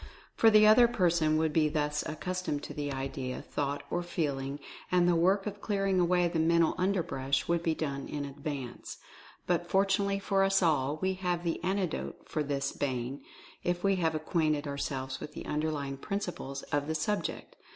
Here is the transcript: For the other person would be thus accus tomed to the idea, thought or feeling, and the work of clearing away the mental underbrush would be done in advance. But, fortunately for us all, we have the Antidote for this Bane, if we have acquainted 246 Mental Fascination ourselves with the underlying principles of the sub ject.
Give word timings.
For 0.33 0.49
the 0.49 0.65
other 0.65 0.87
person 0.87 1.37
would 1.37 1.53
be 1.53 1.69
thus 1.69 2.03
accus 2.05 2.43
tomed 2.43 2.63
to 2.63 2.73
the 2.73 2.91
idea, 2.91 3.39
thought 3.43 3.83
or 3.91 4.01
feeling, 4.01 4.57
and 4.91 5.07
the 5.07 5.15
work 5.15 5.45
of 5.45 5.61
clearing 5.61 5.99
away 5.99 6.27
the 6.27 6.39
mental 6.39 6.73
underbrush 6.75 7.47
would 7.47 7.61
be 7.61 7.75
done 7.75 8.07
in 8.07 8.25
advance. 8.25 8.97
But, 9.45 9.69
fortunately 9.69 10.17
for 10.17 10.41
us 10.43 10.63
all, 10.63 10.97
we 11.03 11.13
have 11.13 11.43
the 11.43 11.63
Antidote 11.63 12.27
for 12.27 12.41
this 12.41 12.71
Bane, 12.71 13.21
if 13.63 13.83
we 13.83 13.97
have 13.97 14.15
acquainted 14.15 14.63
246 14.63 14.65
Mental 14.65 14.97
Fascination 14.97 14.97
ourselves 14.97 15.19
with 15.19 15.33
the 15.33 15.45
underlying 15.45 15.97
principles 15.97 16.63
of 16.75 16.87
the 16.87 16.95
sub 16.95 17.23
ject. 17.23 17.55